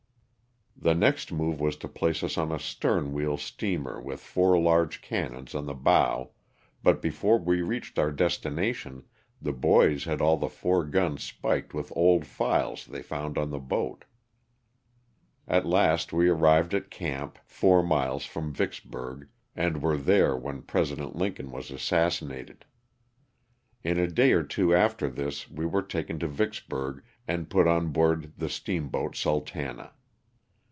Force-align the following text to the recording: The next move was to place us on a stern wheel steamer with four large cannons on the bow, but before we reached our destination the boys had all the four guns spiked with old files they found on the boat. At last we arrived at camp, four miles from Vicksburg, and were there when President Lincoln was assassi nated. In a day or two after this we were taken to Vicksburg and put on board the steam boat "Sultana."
The 0.83 0.95
next 0.95 1.31
move 1.31 1.59
was 1.59 1.75
to 1.77 1.87
place 1.87 2.23
us 2.23 2.39
on 2.39 2.51
a 2.51 2.57
stern 2.57 3.13
wheel 3.13 3.37
steamer 3.37 4.01
with 4.01 4.19
four 4.19 4.59
large 4.59 5.03
cannons 5.03 5.53
on 5.53 5.67
the 5.67 5.75
bow, 5.75 6.31
but 6.81 7.03
before 7.03 7.37
we 7.37 7.61
reached 7.61 7.99
our 7.99 8.09
destination 8.11 9.03
the 9.39 9.53
boys 9.53 10.05
had 10.05 10.21
all 10.21 10.37
the 10.37 10.49
four 10.49 10.83
guns 10.83 11.21
spiked 11.23 11.75
with 11.75 11.93
old 11.95 12.25
files 12.25 12.87
they 12.87 13.03
found 13.03 13.37
on 13.37 13.51
the 13.51 13.59
boat. 13.59 14.05
At 15.47 15.67
last 15.67 16.13
we 16.13 16.29
arrived 16.29 16.73
at 16.73 16.89
camp, 16.89 17.37
four 17.45 17.83
miles 17.83 18.25
from 18.25 18.51
Vicksburg, 18.51 19.27
and 19.55 19.83
were 19.83 19.97
there 19.97 20.35
when 20.35 20.63
President 20.63 21.15
Lincoln 21.15 21.51
was 21.51 21.69
assassi 21.69 22.25
nated. 22.25 22.61
In 23.83 23.99
a 23.99 24.07
day 24.07 24.31
or 24.31 24.41
two 24.41 24.73
after 24.73 25.11
this 25.11 25.47
we 25.47 25.67
were 25.67 25.83
taken 25.83 26.17
to 26.17 26.27
Vicksburg 26.27 27.03
and 27.27 27.51
put 27.51 27.67
on 27.67 27.89
board 27.89 28.33
the 28.35 28.49
steam 28.49 28.89
boat 28.89 29.15
"Sultana." 29.15 29.93